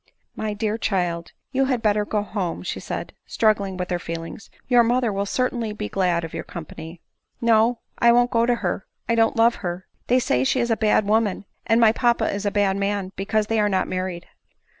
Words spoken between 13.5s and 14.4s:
are not married."